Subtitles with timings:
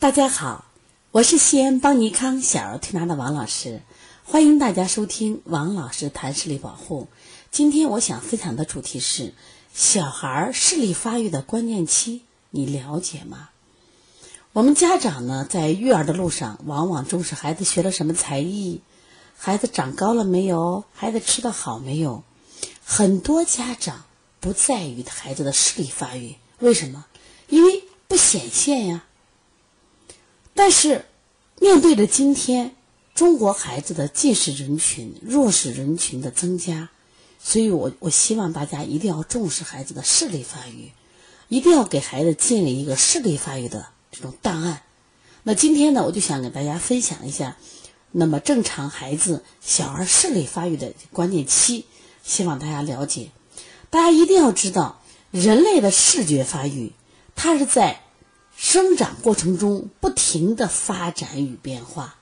[0.00, 0.64] 大家好，
[1.10, 3.82] 我是西安邦尼康小儿推拿的王老师，
[4.22, 7.08] 欢迎大家收听王老师谈视力保护。
[7.50, 9.34] 今天我想分享的主题是
[9.74, 13.48] 小孩视力发育的关键期，你了解吗？
[14.52, 18.82] 我们家长呢，在育儿的路上，往往重视孩子学了什么才艺，
[19.36, 22.22] 孩子长高了没有，孩子吃的好没有。
[22.84, 24.04] 很多家长
[24.38, 27.04] 不在于孩子的视力发育，为什么？
[27.48, 29.02] 因为不显现呀。
[30.58, 31.04] 但是，
[31.60, 32.74] 面对着今天
[33.14, 36.88] 中国孩子的近视人群、弱势人群的增加，
[37.38, 40.90] 所以我我希望大家一定要重视孩子的视力发育，
[41.46, 44.82] 一定要给孩子建立一个视力发育的这种档案。
[45.44, 47.56] 那今天呢，我就想给大家分享一下，
[48.10, 51.84] 那么正常孩子小儿视力发育的关键期，
[52.24, 53.30] 希望大家了解。
[53.90, 56.94] 大家一定要知道，人类的视觉发育，
[57.36, 58.00] 它是在。
[58.60, 62.16] 生长过程中不停的发展与变化，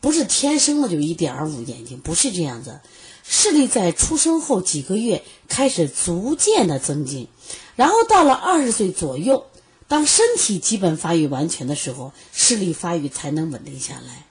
[0.00, 2.80] 不是天生的就一点五眼睛，不是这样子。
[3.24, 7.26] 视力在出生后几个月开始逐渐的增进，
[7.74, 9.46] 然后到了二十岁左右，
[9.88, 14.26] 当身体基本发育完全的时候，视力发育才能稳定下来。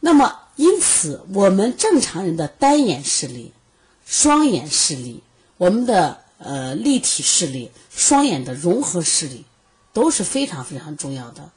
[0.00, 3.52] 那么，因此我们正常人的单眼视力、
[4.04, 5.22] 双眼视力、
[5.56, 9.44] 我们的呃立体视力、双眼的融合视力。
[9.96, 11.50] 都是非常非常重要的，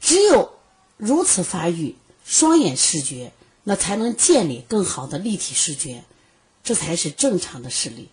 [0.00, 0.54] 只有
[0.96, 3.30] 如此发育双眼视觉，
[3.62, 6.02] 那才能建立更好的立体视觉，
[6.62, 8.08] 这才是正常的视力。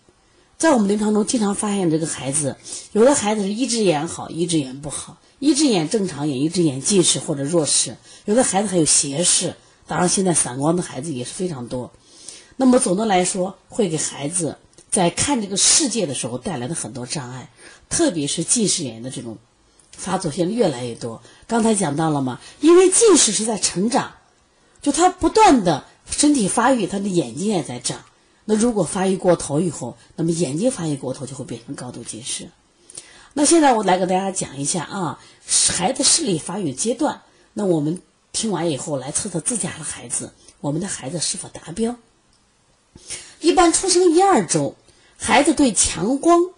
[0.58, 2.58] 在我们临床中，经常发现这个孩子，
[2.92, 9.54] 有的孩子是一只眼好，一只眼不好，一只眼正常眼，一只眼近视或者弱视，有的孩子还有斜视。
[9.86, 11.90] 当然，现在散光的孩子也是非常多。
[12.56, 14.58] 那么总的来说，会给孩子
[14.90, 17.50] 在看这个世界的时候带来的很多障碍，
[17.88, 19.38] 特别是近视眼的这种。
[19.96, 21.22] 发作现在越来越多。
[21.46, 22.40] 刚才讲到了吗？
[22.60, 24.14] 因为近视是在成长，
[24.80, 28.02] 就他不断的身体发育，他的眼睛也在长。
[28.44, 32.48] 那如果发育过头以后，那么眼睛发育过头就会变成高度近视。
[33.34, 35.20] 那现在我来给大家讲一下啊，
[35.68, 37.22] 孩子视力发育阶段。
[37.54, 41.94] 那我们听完以后来测测自家的孩子，我们的孩子是否达标？
[43.40, 44.74] 一般出生一二周，
[45.16, 46.50] 孩子对强光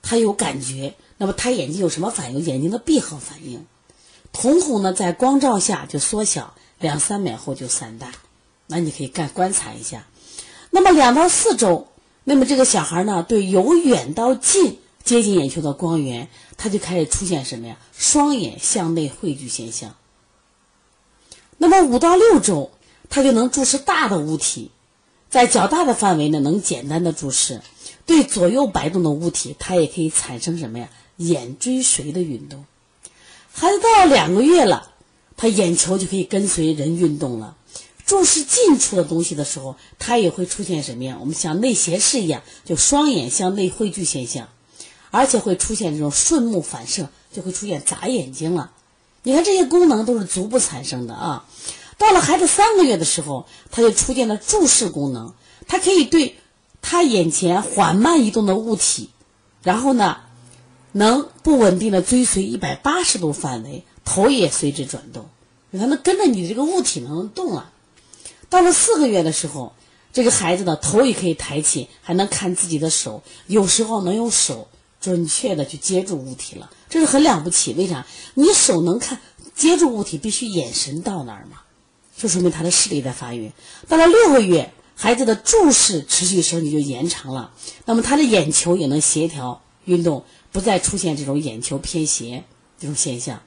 [0.00, 0.94] 他有感觉。
[1.18, 2.44] 那么他眼睛有什么反应？
[2.44, 3.66] 眼睛的闭合反应，
[4.32, 8.12] 瞳孔呢在光照下就缩小，两三秒后就散大。
[8.68, 10.06] 那你可以干观察一下。
[10.70, 11.88] 那么两到四周，
[12.24, 17.76] 那么这个小孩呢，对由远到近接近眼球的光源，他就开始出现什么呀？
[17.96, 19.96] 双眼向内汇聚现象。
[21.56, 22.70] 那么五到六周，
[23.10, 24.70] 他就能注视大的物体，
[25.28, 27.60] 在较大的范围呢，能简单的注视。
[28.06, 30.88] 对左右摆动的物体，它也可以产生什么呀？
[31.18, 32.64] 眼追随的运动，
[33.52, 34.92] 孩子到了两个月了，
[35.36, 37.56] 他眼球就可以跟随人运动了。
[38.06, 41.18] 注视近处的东西的时候，他也会出现什么呀？
[41.20, 44.48] 我们像内斜视一样，就双眼向内汇聚现象，
[45.10, 48.70] 而且会出现这种顺目反射，就会出现眨眼睛了。
[49.24, 51.46] 你看这些功能都是逐步产生的啊。
[51.98, 55.34] 到了孩子三个月的时候，他就出现了注视功能，
[55.66, 56.38] 他可以对
[56.80, 59.10] 他眼前缓慢移动的物体，
[59.64, 60.18] 然后呢？
[60.92, 65.28] 能不稳定的追随一百八十度范围，头也随之转动，
[65.72, 67.72] 它能跟着你的这个物体能动啊。
[68.48, 69.74] 到了四个月的时候，
[70.12, 74.68] 这个孩子的头也可以抬起，还能看自己的手，有时候能用手
[75.00, 77.74] 准确的去接住物体了，这是很了不起。
[77.74, 78.06] 为啥？
[78.34, 79.20] 你手能看
[79.54, 81.58] 接住物体，必须眼神到那儿嘛，
[82.16, 83.52] 就说明他的视力在发育。
[83.86, 87.52] 到了六个月，孩子的注视持续时间就延长了，
[87.84, 90.24] 那么他的眼球也能协调运动。
[90.52, 92.44] 不再出现这种眼球偏斜
[92.78, 93.42] 这种现象。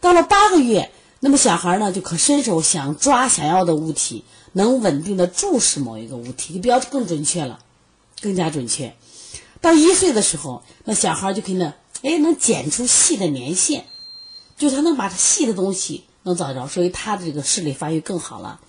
[0.00, 7.58] 到了八个月，那么小孩呢就可伸手想抓想要的物体，能稳定的注视某一个物体，就比较更准确了，
[8.20, 8.94] 更加准确。
[9.60, 13.86] 到一岁的时候，那小孩就可以呢，哎，能剪出细的棉线，
[14.58, 18.60] 就他能把细的东西能找着，所以他的这个视力发育更好了。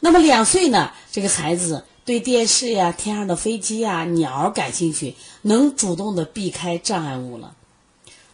[0.00, 1.84] 那么两岁呢，这个孩子。
[2.04, 7.54] 对电视呀、天上的飞机呀、鸟感兴趣，能主动的避开障碍物了。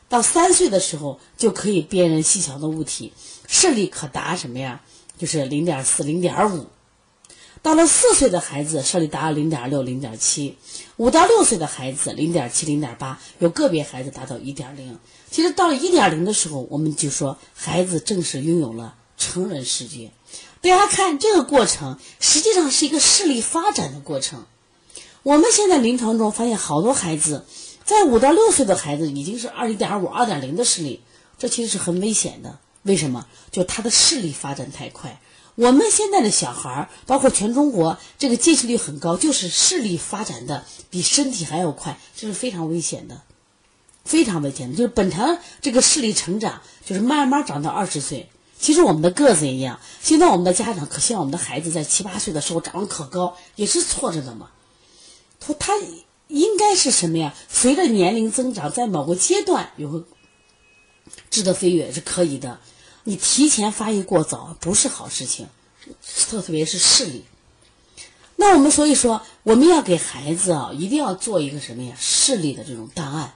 [0.09, 3.13] 到三岁的时候，就可以辨认细小的物体，
[3.47, 4.81] 视力可达什么呀？
[5.19, 6.67] 就是零点四、零点五。
[7.61, 10.55] 到了四岁的孩子，视力达到零点六、零点七；
[10.97, 14.99] 五到六岁的孩子，零点七、零点八，有个别孩子达到一点零。
[15.31, 20.13] 其实到了一点零的时候，我们就说孩子正式拥有了成人世界。
[20.63, 24.47] 大家看这个过程，实际上是一个视力发展的过程。
[25.23, 27.45] 我们现在临床中发现，好多孩子
[27.85, 31.03] 在五到六岁的孩子已经是二一点五、二点零的视力，
[31.39, 32.59] 这其实是很危险的。
[32.83, 33.27] 为什么？
[33.51, 35.21] 就他的视力发展太快。
[35.57, 43.23] 我们现在的小孩儿，包括全中国，这个近视率很高，就是视力发展的比身体还要快，这是非常危险的，
[44.05, 44.77] 非常危险的。
[44.77, 48.29] 就是本常这个视力成长，就是慢慢长到二十岁。
[48.59, 54.51] 其实我们的个子也一样，现在我们的家长可希望我们的孩子在七八岁的时候长得可高，也是错着的嘛。
[55.39, 55.73] 他他
[56.27, 57.35] 应该是什么呀？
[57.49, 60.05] 随着年龄增长，在某个阶段有个
[61.31, 62.59] 质的飞跃是可以的。
[63.05, 65.47] 你提前发育过早不是好事情，
[66.29, 67.25] 特特别是视力。
[68.37, 71.97] 那我们所以说，我们要给孩子啊，一定要做一个什么呀？
[71.99, 73.35] 视力的这种档案，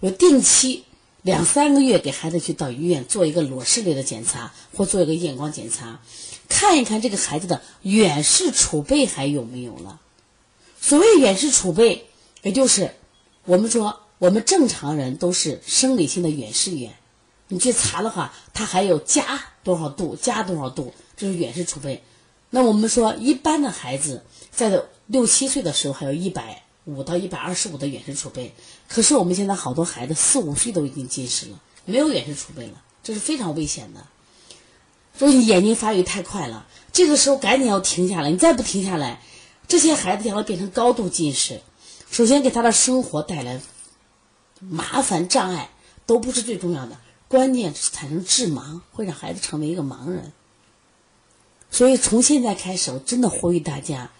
[0.00, 0.84] 我定期
[1.22, 6.00] 两三个月给孩子去到医院做一个裸视力的检查，或做一个验光检查，
[6.48, 10.00] 看一看这个孩子的远视储备还有没有了。
[10.80, 12.06] 所谓远视储备，
[12.42, 12.94] 也就是
[13.44, 16.94] 我们说我们正常人都是生理性的远视眼。
[17.48, 22.04] 你去查的话，他还有加多少度，加多少度，这是远视储备。
[22.50, 26.62] 那我们说，一般的孩子在六七岁的时候还有一百
[26.94, 28.54] 五到一百二十五的远视储备，
[28.88, 34.06] 可是我们现在好多孩子四五岁都已经近视了，没有远视储备了，这是非常危险的。
[35.16, 39.20] 所以你眼睛发育太快了，这个时候赶紧要停下来，你再不停下来，
[39.66, 41.60] 这些孩子将会变成高度近视，
[42.10, 43.60] 首先给他的生活带来
[44.60, 45.70] 麻烦障碍，
[46.06, 46.96] 都不是最重要的。
[47.28, 50.32] 关键是产生致盲，会让孩子成为一个盲人。
[51.70, 54.10] 所以从现在开始，我真的呼吁大家：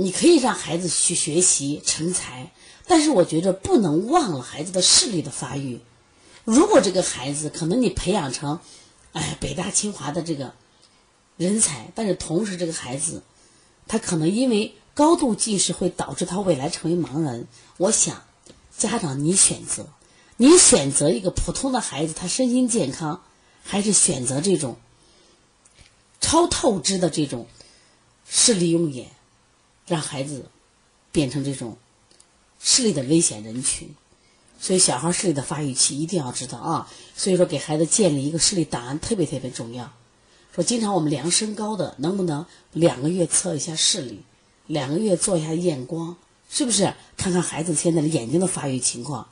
[0.00, 2.52] 你可以让孩子去学习成才，
[2.86, 5.80] 但是我觉着不能忘了孩子的视力的发育。
[6.44, 8.60] 如果这个孩子可能你培养成，
[9.12, 10.54] 哎，北大清华的这个
[11.36, 13.24] 人才，但是同时这个孩子，
[13.88, 17.48] 他可能因为高度近视会导致他未来成为盲人。
[17.76, 18.22] 我想，
[18.76, 19.88] 家长你选择。
[20.36, 23.24] 你选择一个普通的孩子，他身心健康，
[23.64, 24.76] 还是选择这种
[26.20, 27.48] 超透支的这种
[28.28, 29.10] 视力用眼，
[29.88, 30.44] 让孩子
[31.10, 31.76] 变成这种
[32.60, 33.94] 视力的危险人群？
[34.60, 36.90] 所以，小孩视力的发育期一定要知道啊。
[37.16, 39.92] 所以说，给孩子建立一个视力档案特别特别重要。
[40.54, 44.20] 说，经常我们量身高的，能不能两个月测一下视力，
[44.66, 46.16] 两个月做一下验光，
[46.50, 46.94] 是不是？
[47.16, 49.26] 看看孩子现在的眼睛的发育情况，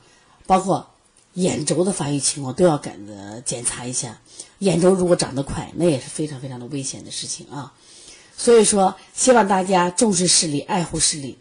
[0.46, 0.88] 包括。
[1.36, 4.18] 眼轴的发育情况都要赶着检查一下，
[4.60, 7.74] 眼轴如果长得快，那也是非常非常的危险的事情啊。
[8.36, 11.38] 所以说，希望大家重视视力，爱护视力。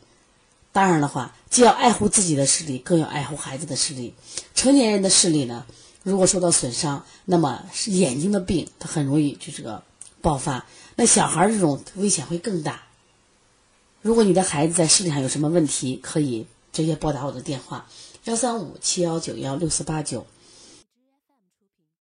[0.71, 4.13] 当然的话，既要爱护自己的视力，更要爱护孩子的视力。
[4.55, 5.65] 成年人的视力呢，
[6.03, 9.83] 如果受到损伤，那么是眼睛的病，它很容易就这个
[10.21, 10.65] 爆发。
[10.95, 12.83] 那小孩这种危险会更大。
[14.01, 17.87] 如果你的孩子在视力上有什么问题，可以直接拨打我的电话。
[18.23, 20.25] 幺三五七幺九幺六四八九。